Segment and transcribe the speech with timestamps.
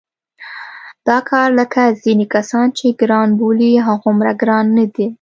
[1.07, 5.05] دا کار لکه ځینې کسان چې ګران بولي هغومره ګران نه دی.